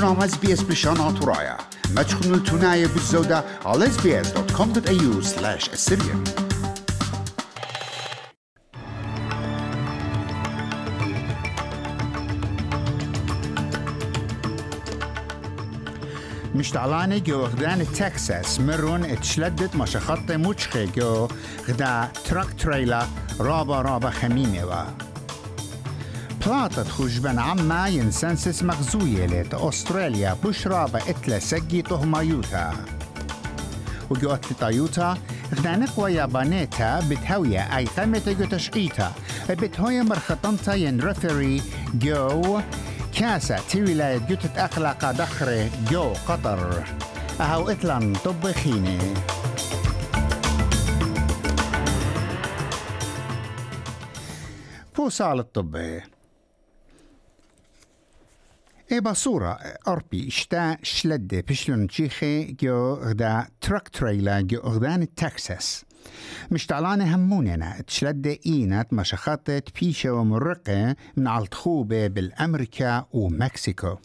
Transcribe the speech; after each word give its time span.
برنامه 0.00 0.26
بی 0.40 0.52
اس 0.52 0.64
پیشان 0.64 0.98
آتورایا 0.98 1.56
مجخون 1.96 2.32
التونای 2.32 2.86
بزودا 2.86 3.44
على 3.66 3.86
sbs.com.au 3.86 5.22
سلاش 5.22 5.68
السبیر 5.68 6.14
مشتعلانه 16.54 17.20
گو 17.20 17.38
اغدان 17.38 17.84
تاکسس 17.84 18.60
مرون 18.60 19.04
اتشلدت 19.04 19.76
ما 19.76 19.86
شخطه 19.86 20.36
موچخه 20.36 20.86
گو 20.86 21.28
اغدا 21.68 22.08
ترک 22.24 22.56
تریلا 22.56 23.02
رابا 23.38 23.80
رابا 23.80 24.10
خمینه 24.10 24.64
و 24.64 24.72
بلاطة 26.46 26.84
خجبن 26.84 27.38
عما 27.38 27.88
ينسنسس 27.88 28.62
مغزوية 28.62 29.26
لت 29.26 29.54
أستراليا. 29.54 30.36
بش 30.44 30.66
رابا 30.66 31.10
اتلا 31.10 31.38
سجي 31.38 31.82
تهما 31.82 32.22
يوتا. 32.22 32.72
وجو 34.10 34.30
اتلتا 34.30 34.68
يوتا 34.68 35.18
غدا 35.54 35.76
نقوى 35.76 36.14
يابانيتا 36.14 37.00
بتهوية 37.00 37.76
أي 37.76 37.86
ثمة 37.86 38.36
جو 38.38 38.44
تشقيتا 38.44 39.12
بتهوية 39.50 40.02
مرخطنتا 40.02 40.74
ين 40.74 41.00
رفري 41.00 41.62
جو 41.94 42.60
كاسة 43.14 43.56
تي 43.68 43.82
ولاية 43.82 44.18
جوتة 44.18 44.64
أخلاق 44.64 45.10
دخرة 45.10 45.70
جو 45.90 46.12
قطر. 46.28 46.84
أهو 47.40 47.70
إتلان 47.70 48.12
طبخيني. 48.12 48.98
فوسال 54.94 55.38
الطبي 55.38 56.02
إبا 58.92 59.12
صورة 59.12 59.58
أربي 59.88 60.28
اشتا 60.28 60.76
شلدة 60.82 61.40
بشلون 61.48 61.86
تشيخي 61.86 62.44
جو 62.44 62.94
غدا 62.94 63.46
تراك 63.60 63.88
تريلا 63.88 64.40
جو 64.40 64.58
غدان 64.60 65.14
تكساس 65.14 65.84
مش 66.50 66.66
تعلانة 66.66 67.14
هموننا 67.16 67.80
تشلدة 67.86 68.38
إينات 68.46 68.92
مشخطة 68.92 69.62
بيشة 69.80 70.12
ومرقة 70.12 70.96
من 71.16 71.26
عالتخوبة 71.26 72.06
بالأمريكا 72.06 73.06
ومكسيكو 73.12 73.96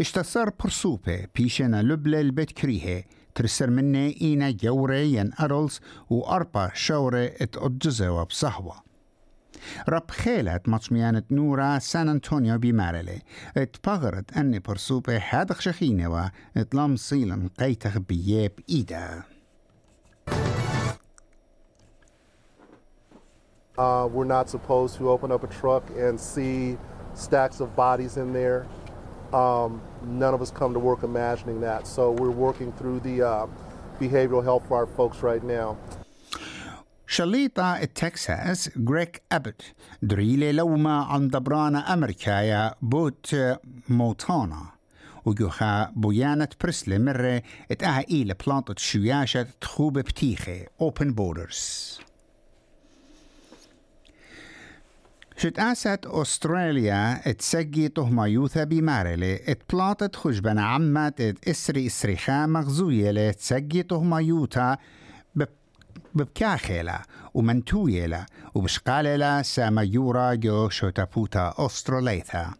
اشتصر 0.00 0.50
برسوبة 0.50 1.26
بيشنا 1.34 1.82
لبلة 1.82 2.20
البيت 2.20 2.52
كريهة 2.52 3.04
ترسر 3.34 3.70
مني 3.70 4.20
إينا 4.20 4.50
جورة 4.50 4.96
ين 4.96 5.30
أرلز 5.40 5.80
وأربع 6.10 6.70
شورة 6.74 7.24
اتأجزة 7.40 8.10
وبصهوة 8.10 8.74
Uh, 23.76 24.08
we're 24.10 24.24
not 24.24 24.48
supposed 24.48 24.96
to 24.96 25.10
open 25.10 25.32
up 25.32 25.42
a 25.42 25.48
truck 25.48 25.88
and 25.96 26.20
see 26.20 26.78
stacks 27.14 27.60
of 27.60 27.74
bodies 27.74 28.16
in 28.16 28.32
there. 28.32 28.66
Um, 29.32 29.82
none 30.02 30.32
of 30.32 30.40
us 30.40 30.50
come 30.52 30.72
to 30.74 30.78
work 30.78 31.02
imagining 31.02 31.60
that. 31.62 31.86
So 31.86 32.12
we're 32.12 32.30
working 32.30 32.72
through 32.72 33.00
the 33.00 33.26
uh, 33.26 33.46
behavioral 33.98 34.44
health 34.44 34.68
for 34.68 34.76
our 34.76 34.86
folks 34.86 35.22
right 35.22 35.42
now. 35.42 35.76
شليطة 37.14 37.84
تكساس 37.84 38.70
غريك 38.88 39.22
أبت 39.32 39.62
دريلي 40.02 40.52
لوما 40.52 41.04
عن 41.04 41.28
دبرانا 41.28 41.94
أمريكا 41.94 42.30
يا 42.30 42.74
بوت 42.82 43.36
موتانا. 43.88 44.62
وجوخا 45.24 45.92
بويانة 45.96 46.48
برسلي 46.62 46.98
مرة 46.98 47.42
اتأها 47.70 48.04
إيلة 48.10 48.34
بلانطة 48.46 48.74
شوياشة 48.78 49.46
تخوب 49.60 49.98
بتيخي 49.98 50.64
Open 50.64 51.06
Borders. 51.06 51.60
شت 55.36 55.58
آسات 55.58 56.06
أستراليا 56.06 57.32
تسجي 57.32 57.88
تهما 57.88 58.26
يوثا 58.26 58.64
بمارلي 58.64 59.40
اتبلاطت 59.48 60.16
خجبنا 60.16 60.64
عمت 60.64 61.36
إسري 61.48 61.86
إسريخا 61.86 62.46
مغزوية 62.46 63.10
لتسجي 63.10 63.82
تهما 63.82 64.20
يوتا 64.20 64.76
ومنتويلا 67.34 68.26
وبشقاللا 68.54 69.42
ساما 69.42 69.82
يورا 69.82 70.34
جو 70.34 70.68
شوتابوتا 70.68 71.54
أستراليثا 71.58 72.54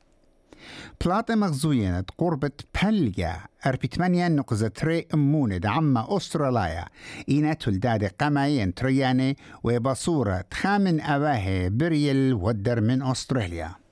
بلاطة 1.05 1.35
مغزوينة 1.35 2.05
قربة 2.19 2.51
بلجا 2.83 3.37
أربي 3.67 3.89
تمانيا 3.89 4.29
نقزة 4.29 4.69
تري 4.69 5.07
أمونة 5.15 5.61
عما 5.65 6.17
أستراليا. 6.17 6.85
إينا 7.29 7.53
تلداد 7.53 8.05
قماين 8.05 8.75
ترياني 8.75 9.37
وبصورة 9.65 10.45
تخامن 10.51 11.01
أواهي 11.01 11.71
بريل 11.71 12.35
ودر 12.35 12.81
من 12.81 13.03
أستراليا. 13.03 13.84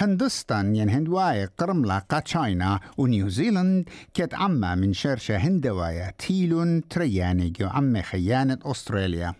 هندستان 0.00 0.76
ين 0.76 0.90
هندواية 0.90 1.50
قرملة 1.58 1.98
قا 1.98 2.18
تشاينا 2.20 2.80
ونيوزيلند 2.98 3.88
كت 4.14 4.34
عما 4.34 4.74
من 4.74 4.92
شرشة 4.92 5.36
هندواية 5.36 6.10
تيلون 6.18 6.88
ترياني 6.88 7.50
جو 7.50 7.66
عم 7.68 8.02
خيانة 8.02 8.58
أستراليا. 8.64 9.34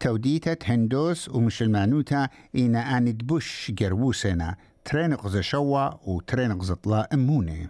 توديتة 0.00 0.56
هندوس 0.64 1.28
ومشلمانوتا 1.28 2.28
إينا 2.54 2.98
آند 2.98 3.26
بوش 3.26 3.70
جروسنا 3.74 4.56
ترينق 4.84 5.40
شوا 5.40 5.90
وترينق 6.08 6.72
طلا 6.72 7.08
أموني. 7.14 7.68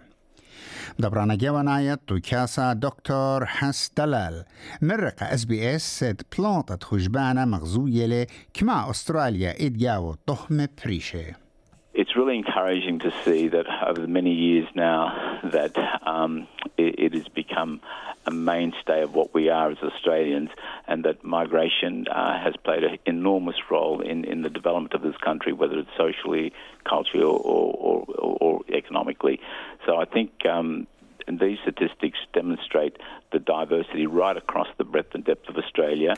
دبرانا 0.99 1.35
جواناية 1.35 1.99
توكاسا 2.07 2.73
دكتور 2.73 3.45
حس 3.45 3.91
دلال 3.97 4.45
مرقة 4.81 5.33
اس 5.33 5.45
بي 5.45 5.75
اس 5.75 6.05
بلانطة 6.37 6.79
خجبانة 6.81 7.45
مغزوية 7.45 8.27
كما 8.53 8.89
أستراليا 8.89 9.65
إدجاو 9.65 10.13
طهمة 10.13 10.69
بريشة 10.85 11.50
it's 11.93 12.15
really 12.15 12.37
encouraging 12.37 12.99
to 12.99 13.13
see 13.25 13.49
that 13.49 13.65
over 13.85 13.99
the 13.99 14.07
many 14.07 14.33
years 14.33 14.67
now 14.75 15.39
that 15.43 15.75
um, 16.07 16.47
it, 16.77 16.95
it, 16.97 17.13
has 17.13 17.27
become 17.27 17.81
a 18.25 18.31
mainstay 18.31 19.01
of 19.01 19.13
what 19.13 19.33
we 19.33 19.49
are 19.49 19.71
as 19.71 19.77
Australians, 19.79 20.49
and 20.87 21.03
that 21.03 21.23
migration 21.23 22.07
uh, 22.07 22.41
has 22.41 22.55
played 22.63 22.83
an 22.83 22.97
enormous 23.05 23.57
role 23.69 23.99
in, 24.01 24.23
in 24.23 24.41
the 24.41 24.49
development 24.49 24.93
of 24.93 25.01
this 25.01 25.17
country, 25.17 25.51
whether 25.51 25.77
it's 25.79 25.89
socially, 25.97 26.53
culturally, 26.87 27.25
or, 27.25 27.37
or, 27.37 28.05
or, 28.07 28.61
economically. 28.69 29.39
So 29.85 29.97
I 29.97 30.05
think. 30.05 30.45
Um, 30.45 30.87
these 31.27 31.59
statistics 31.61 32.17
demonstrate 32.33 32.97
the 33.31 33.39
diversity 33.39 34.05
right 34.05 34.35
across 34.35 34.67
the 34.77 34.83
breadth 34.83 35.13
and 35.13 35.23
depth 35.23 35.47
of 35.47 35.55
Australia. 35.55 36.15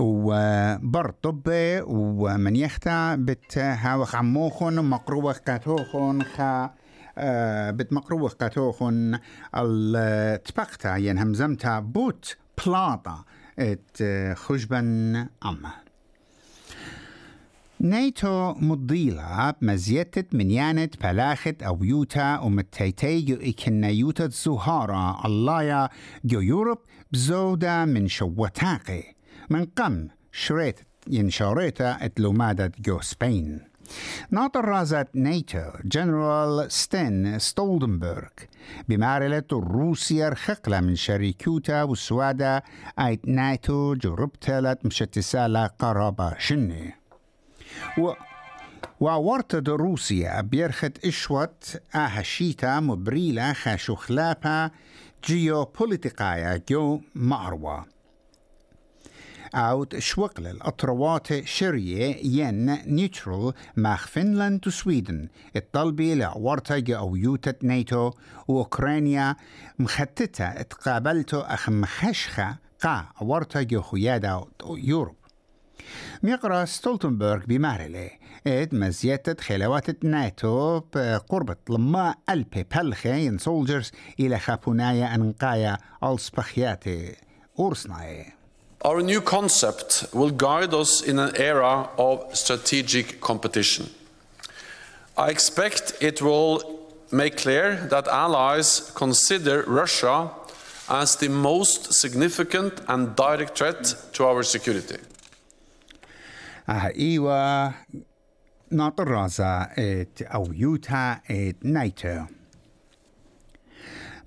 وبر 0.00 1.10
طبي 1.22 1.80
ومن 1.80 2.56
يختا 2.56 3.14
بت 3.14 3.58
هاوخ 3.58 4.14
عموخن 4.14 4.84
مقروخ 4.84 5.38
كاتوخن 5.38 6.22
خا 6.22 6.70
بت 7.70 7.92
مقروخ 7.92 8.34
كاتوخن 8.34 9.18
التبقتا 9.54 10.96
ين 10.96 11.18
همزمتا 11.18 11.80
بوت 11.80 12.36
بلاطا 12.66 13.24
ات 13.58 14.02
خجبن 14.36 15.26
أما. 15.44 15.70
نيتو 17.80 18.54
مضيلة 18.54 19.54
مزيتة 19.62 20.24
منيانة 20.32 20.88
بلاخت 21.02 21.62
أو 21.62 21.84
يوتا 21.84 22.38
ومتيتي 22.38 23.20
جو 23.20 23.36
إكنا 23.36 23.88
يوتا 23.88 24.28
زهارة. 24.28 25.26
اللايا 25.26 25.88
جو 26.24 26.40
يوروب 26.40 26.78
بزودة 27.12 27.84
من 27.84 28.08
شوتاقي. 28.08 29.19
من 29.50 29.64
قم 29.64 30.08
شريت 30.32 30.80
ينشاريتا 31.06 32.04
اتلومادة 32.04 32.72
جو 32.78 33.00
سبين 33.00 33.60
ناطر 34.30 34.64
رازت 34.64 35.08
نيتو 35.14 35.70
جنرال 35.84 36.72
ستين 36.72 37.38
ستولدنبرغ 37.38 38.28
بمعرلة 38.88 39.44
روسيا 39.52 40.28
رخقلة 40.28 40.80
من 40.80 40.96
شريكوتا 40.96 41.82
والسوادة 41.82 42.64
آيت 42.98 43.28
نايتو 43.28 43.94
جربتلت 43.94 44.86
مشتسالة 44.86 45.66
قرابة 45.66 46.38
شني 46.38 46.94
و 47.98 48.12
وورتد 49.00 49.68
روسيا 49.68 50.40
بيرخت 50.40 51.06
إشوت 51.06 51.82
آهشيتا 51.94 52.80
مبريلة 52.80 53.52
خاشو 53.52 53.94
خلابا 53.94 54.70
جيوبوليتيقايا 55.24 56.62
جو 56.68 57.00
معروة 57.14 57.86
أوت 59.54 59.98
شوقل 59.98 60.46
الأطروات 60.46 61.44
شرية 61.44 62.16
ين 62.16 62.78
نيوترال 62.94 63.52
مع 63.76 63.96
فنلند 63.96 64.66
وسويدن. 64.66 65.28
الطلبي 65.56 66.14
لعورتا 66.14 66.96
أو 66.96 67.16
يوتة 67.16 67.54
ناتو 67.62 68.10
وأوكرانيا 68.48 69.36
مختتة 69.78 70.44
اتقابلتو 70.44 71.40
أخ 71.40 71.70
مخشخة 71.70 72.56
قا 72.82 73.06
عورتا 73.20 73.82
خيادة 73.82 74.44
يوروب. 74.70 75.16
ميقرأ 76.22 76.64
ستولتنبرغ 76.64 77.44
بمارلي 77.46 78.10
إد 78.46 78.74
مزيتة 78.74 79.42
خلوات 79.42 80.04
ناتو 80.04 80.80
بقربة 80.94 81.56
لما 81.70 82.14
ألبي 82.30 82.66
بلخين 82.76 83.38
سولجرز 83.38 83.92
إلى 84.20 84.38
خابونايا 84.38 85.14
أنقايا 85.14 85.78
ألسبخياتي 86.04 87.16
أورسناي. 87.58 88.39
Our 88.81 89.01
new 89.01 89.21
concept 89.21 90.05
will 90.13 90.29
guide 90.29 90.73
us 90.73 91.01
in 91.01 91.17
an 91.19 91.31
era 91.37 91.89
of 91.97 92.35
strategic 92.35 93.19
competition. 93.19 93.89
I 95.17 95.29
expect 95.29 95.93
it 96.01 96.21
will 96.21 96.53
make 97.11 97.37
clear 97.37 97.87
that 97.89 98.07
allies 98.07 98.91
consider 98.95 99.63
Russia 99.67 100.29
as 100.89 101.15
the 101.15 101.29
most 101.29 101.93
significant 101.93 102.73
and 102.87 103.15
direct 103.15 103.57
threat 103.57 103.95
to 104.13 104.25
our 104.25 104.43
security. 104.43 104.99
آه 106.69 106.93
إيوا 106.95 107.71
ناطر 108.71 109.07
رازا 109.07 109.67
ات 109.77 110.21
أو 110.21 110.53
يوتا 110.53 111.19
ات 111.31 111.55
نايتو 111.63 112.25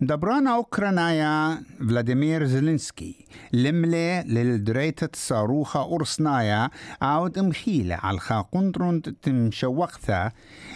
دبرانا 0.06 0.56
أوكرانايا 0.56 1.64
فلاديمير 1.80 2.46
زيلينسكي 2.46 3.26
لملة 3.54 4.22
للدريتة 4.22 5.10
صاروخة 5.14 5.82
أورسنايا 5.82 6.70
عود 7.02 7.40
مخيلة 7.40 7.96
على 7.96 8.16
الخاقندرون 8.16 9.02
تمشوقثة 9.02 10.32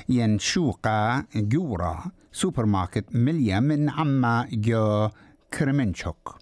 ينشوقة 0.09 1.25
جورا 1.35 2.03
سوبر 2.31 2.65
ماركت 2.65 3.15
مليا 3.15 3.59
من 3.59 3.89
عما 3.89 4.47
جو 4.51 5.09
كرمنشوك 5.53 6.37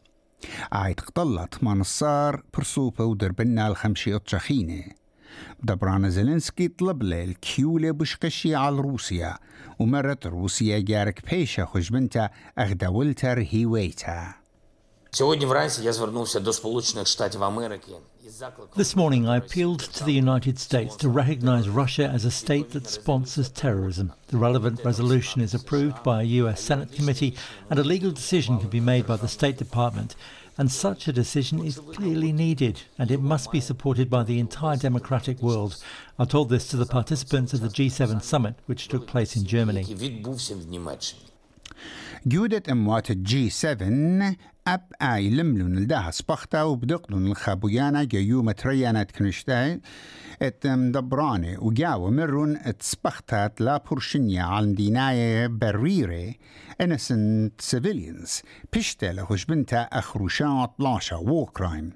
عايد 0.71 0.99
قطلت 0.99 1.63
منصار 1.63 2.43
برسوبة 2.53 3.05
ودربنا 3.05 3.67
الخمشي 3.67 4.15
أتشخينه 4.15 4.83
دبران 5.63 6.11
طلب 6.67 7.03
بشقشي 7.91 8.55
على 8.55 8.77
روسيا 8.77 9.37
ومرت 9.79 10.27
روسيا 10.27 10.79
جارك 10.79 11.29
بيشة 11.29 11.65
خجبنتا 11.65 12.29
أغدولتر 12.59 13.47
هيويتا 13.51 14.45
This 18.75 18.95
morning, 18.97 19.27
I 19.29 19.37
appealed 19.37 19.79
to 19.79 20.03
the 20.03 20.11
United 20.11 20.59
States 20.59 20.95
to 20.97 21.07
recognize 21.07 21.69
Russia 21.69 22.09
as 22.09 22.25
a 22.25 22.31
state 22.31 22.71
that 22.71 22.87
sponsors 22.87 23.49
terrorism. 23.49 24.11
The 24.27 24.37
relevant 24.37 24.83
resolution 24.83 25.39
is 25.39 25.53
approved 25.53 26.03
by 26.03 26.21
a 26.21 26.25
US 26.41 26.59
Senate 26.59 26.91
committee, 26.91 27.33
and 27.69 27.79
a 27.79 27.83
legal 27.83 28.11
decision 28.11 28.59
can 28.59 28.67
be 28.67 28.81
made 28.81 29.07
by 29.07 29.15
the 29.15 29.29
State 29.29 29.57
Department 29.57 30.17
and 30.57 30.71
such 30.71 31.07
a 31.07 31.13
decision 31.13 31.63
is 31.63 31.79
clearly 31.79 32.31
needed, 32.31 32.81
and 32.97 33.11
it 33.11 33.21
must 33.21 33.51
be 33.51 33.59
supported 33.59 34.09
by 34.09 34.23
the 34.23 34.39
entire 34.39 34.77
democratic 34.77 35.41
world. 35.41 35.83
I 36.17 36.25
told 36.25 36.49
this 36.49 36.67
to 36.69 36.77
the 36.77 36.85
participants 36.85 37.53
of 37.53 37.61
the 37.61 37.67
G7 37.67 38.21
summit, 38.21 38.55
which 38.65 38.87
took 38.87 39.07
place 39.07 39.35
in 39.35 39.45
Germany. 39.45 39.83
Judith 42.27 42.63
Mwata 42.65 43.15
G7 43.21 44.37
أب 44.67 44.81
أي 45.01 45.29
لملون 45.29 45.75
لداها 45.75 46.11
سبختا 46.11 46.63
وبدقلون 46.63 47.27
الخابويانا 47.27 48.03
جايو 48.03 48.43
متريانا 48.43 49.03
تكنشتاي 49.03 49.81
ات 50.41 50.67
مدبراني 50.67 51.57
وجاو 51.57 52.11
مرون 52.11 52.77
تسبختا 52.79 53.49
لا 53.59 53.77
بورشنيا 53.77 54.43
عن 54.43 54.73
ديناية 54.73 55.47
بريري 55.47 56.39
انسنت 56.81 57.61
سيفيليانز 57.61 58.41
بشتا 58.73 59.05
لهوش 59.05 59.45
بنتا 59.45 59.81
اخروشان 59.81 60.63
12 60.63 61.15
وو 61.15 61.45
كرايم 61.45 61.91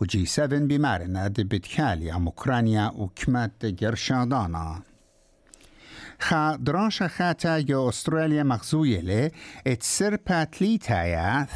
وجي 0.00 0.26
7 0.26 0.60
بمارنا 0.60 1.28
دي 1.28 1.62
عم 2.10 2.26
أوكرانيا 2.26 2.92
وكمات 2.94 3.66
جرشادانا. 3.66 4.82
خا 6.20 6.56
درانش 6.56 7.02
خاتا 7.02 7.58
یا 7.58 7.88
استرالیا 7.88 8.44
مخزویله 8.44 9.32
ات 9.66 9.82
سر 9.82 10.16
پاتلی 10.16 10.78
تایا 10.78 11.46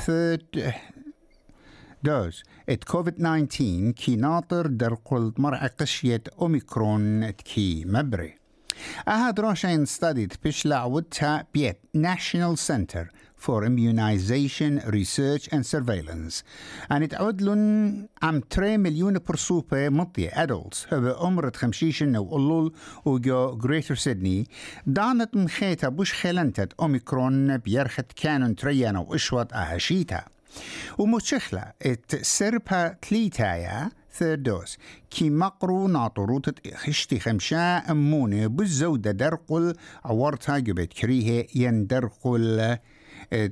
دوز. 2.05 2.43
ات 2.69 2.85
کووید 2.85 3.23
ناینتین 3.23 3.93
کی 3.93 4.17
ناطر 4.17 4.63
در 4.63 4.95
قلد 5.05 5.41
مرعقشیت 5.41 6.27
اومیکرون 6.37 7.23
ات 7.23 7.43
کی 7.43 7.85
مبره. 7.89 8.42
أها 9.09 9.31
دراشا 9.31 9.85
studied 9.85 10.37
بشلع 10.45 10.85
ودتا 10.85 11.45
بيت 11.55 11.79
National 11.97 12.57
Center 12.57 13.07
for 13.37 13.65
Immunization 13.65 14.81
Research 14.87 15.49
and 15.53 15.67
Surveillance. 15.67 16.43
and 16.91 17.05
تعود 17.09 17.43
لن 17.43 18.07
عم 18.23 18.41
3 18.51 18.77
مليون 18.77 19.19
برسوبة 19.19 19.89
مطية. 19.89 20.31
Adults 20.31 20.93
هو 20.93 21.17
عمر 21.27 21.51
خمشيشن 21.57 22.17
أو 22.17 22.25
قلول 22.25 22.75
وجو 23.05 23.59
Greater 23.61 23.97
Sydney. 23.97 24.51
دانت 24.87 25.37
من 25.37 25.49
خيتا 25.49 25.89
بوش 25.89 26.13
خلنتت 26.13 26.73
أوميكرون 26.81 27.57
بيرخت 27.57 28.13
كانون 28.17 28.57
تريانا 28.57 28.99
وإشوط 28.99 29.53
أهشيتا. 29.53 30.25
ومتشخلة 30.99 31.73
إت 31.83 32.17
سربا 32.23 32.89
تليتايا. 32.89 33.91
ثيرد 34.13 34.43
دوز 34.43 34.77
كي 35.11 35.31
مقرو 35.31 35.89
ناطروت 35.89 36.69
خشتي 36.75 37.21
خمشا 37.21 37.77
أمونة 37.77 38.47
بالزودة 38.47 39.11
درقل 39.11 39.75
عورتها 40.05 40.59
جبت 40.59 40.93
كريه 40.93 41.47
يندرقل. 41.55 42.79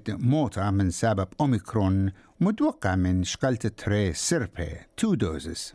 موتا 0.09 0.71
من 0.71 0.91
سبب 0.91 1.29
أوميكرون 1.41 2.13
متوقع 2.41 2.97
من 2.97 3.25
شقلة 3.25 3.57
تري 3.57 4.13
سيربي 4.13 4.77
تو 4.97 5.15
دوزز. 5.15 5.75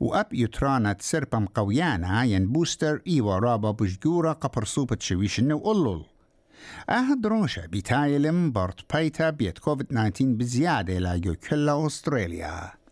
وأب 0.00 0.26
يترانا 0.32 0.96
سربا 1.00 1.38
مقويانا 1.38 2.24
ين 2.24 2.52
بوستر 2.52 3.02
إيوا 3.06 3.38
رابا 3.38 3.70
بجورا 3.70 4.32
قبر 4.32 4.64
صوبة 4.64 4.96
شويشن 5.00 5.52
وقلل 5.52 6.04
أه 6.90 7.14
دروشة 7.22 7.66
بتايلم 7.66 8.52
بارت 8.52 8.92
بايتا 8.92 9.30
بيت 9.30 9.58
كوفيد 9.58 9.86
19 9.86 10.24
بزيادة 10.24 10.98
لاجو 10.98 11.34
كل 11.34 11.68
أستراليا. 11.68 12.83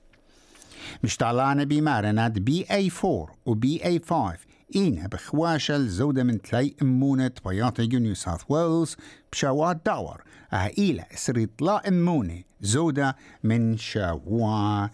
مشتعلانة 1.02 1.64
بمارنات 1.64 2.32
بي 2.38 2.66
اي 2.70 2.90
4 3.04 3.26
وبي 3.46 3.84
اي 3.84 3.98
5 3.98 4.36
إينا 4.76 5.06
بخواشة 5.06 5.76
الزودة 5.76 6.24
من 6.24 6.42
تلاي 6.42 6.76
إمونة 6.82 7.30
بياطة 7.46 7.84
نيو 7.84 8.14
ساوث 8.14 8.40
ويلز 8.48 8.96
بشوات 9.32 9.80
داور 9.86 10.22
إلى 10.54 11.04
سريط 11.14 11.62
لا 11.62 11.88
إمونة 11.88 12.42
زودة 12.60 13.16
من 13.42 13.76
شوا 13.76 14.86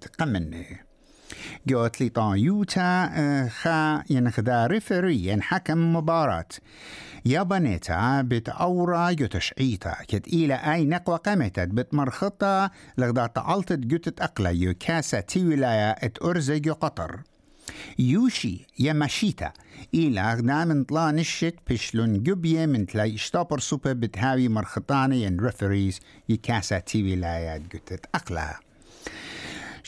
تقمنه 0.00 0.87
جوت 1.66 2.00
لي 2.00 2.08
طايوتا 2.08 3.48
خا 3.48 4.02
ينخدا 4.10 4.66
ريفري 4.66 5.26
ينحكم 5.26 5.96
مباراة. 5.96 6.48
يابانيتا 7.24 8.22
بتأورا 8.22 9.10
يتشعيتا 9.10 9.96
كت 10.08 10.28
إلى 10.28 10.54
أي 10.54 10.84
نقوى 10.84 11.16
قمتت 11.16 11.68
بتمرخطة 11.68 12.70
لغدا 12.98 13.26
تعلتت 13.26 13.78
جوتت 13.78 14.20
أقلا 14.20 14.50
يو 14.50 14.74
كاسة 14.80 15.20
تي 15.20 15.44
ولاية 15.46 15.90
ات 15.90 16.22
أرزج 16.22 16.68
قطر. 16.70 17.20
يوشي 17.98 18.66
يماشيتا 18.78 19.52
إلى 19.94 20.34
غدا 20.34 20.64
من 20.64 20.84
طلا 20.84 21.10
نشت 21.10 21.54
بشلون 21.70 22.22
جبية 22.22 22.66
من 22.66 22.86
تلاي 22.86 23.14
اشتابر 23.14 23.58
سوبر 23.58 23.92
بتهاوي 23.92 24.48
مرخطاني 24.48 25.22
ين 25.22 25.40
ريفريز 25.40 26.00
يكاسة 26.28 26.78
تي 26.78 27.02
ولاية 27.02 27.56
جوتت 27.56 28.06
أقلا. 28.14 28.67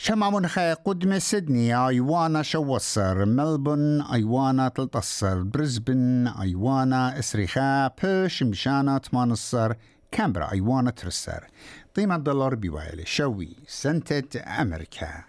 شمع 0.03 0.29
منخى 0.29 0.73
قدم 0.85 1.19
سيدني 1.19 1.87
أيوانا 1.87 2.41
شوصر 2.41 3.25
ملبون 3.25 4.01
أيوانا 4.01 4.67
تلتصر. 4.67 5.41
بريسبن 5.43 6.27
أيوانا 6.27 7.19
إسريخا. 7.19 7.87
بيرش 7.87 8.43
مشانا 8.43 8.97
تمانصر. 8.97 9.73
كامبرا 10.11 10.51
أيوانا 10.51 10.91
ترسر. 10.91 11.47
قيمة 11.95 12.17
دولار 12.17 12.55
بيوالي 12.55 13.05
شوي 13.05 13.55
سنتة 13.67 14.61
أمريكا. 14.61 15.23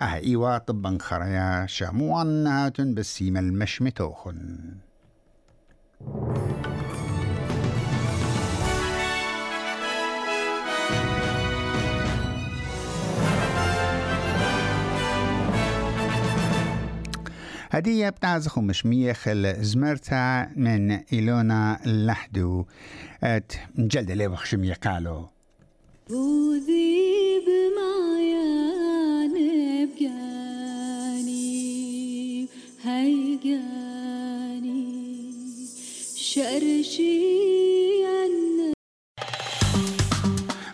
أه 0.00 0.14
إيوا 0.14 0.58
طبا 0.58 0.98
خريا. 1.00 1.66
شاموان 1.66 2.46
هاتن 2.46 2.94
بسيم 2.94 3.36
المشمتوخن. 3.36 4.58
هدية 17.70 18.08
بتعزخ 18.08 18.58
مشمية 18.58 19.12
خل 19.12 19.54
زمرتا 19.64 20.48
من 20.56 20.90
إيلونا 20.90 21.80
اللحدو 21.86 22.64
ات 23.22 23.52
جلد 23.78 24.10
لي 24.10 24.28
بخشمية 24.28 24.74
قالو. 24.74 25.28
وذيب 26.10 27.44
معيان 27.76 29.34
بجاني 29.94 31.38
هيجاني 32.84 34.38
شرشي 36.16 37.38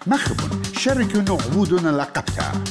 مخبن 0.06 0.62
شركة 0.78 1.22
نعودنا 1.22 1.88
لقبتا. 1.88 2.64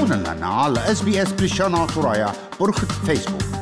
تابعونا 0.00 0.34
لنا 0.34 0.46
على 0.46 0.92
اس 0.92 1.02
بي 1.02 1.22
اس 1.22 1.32
بريشانا 1.32 1.86
ترايا 1.86 2.32
برخة 2.60 2.86
فيسبوك 3.06 3.59